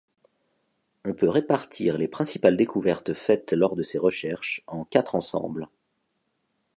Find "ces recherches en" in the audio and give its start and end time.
3.83-4.83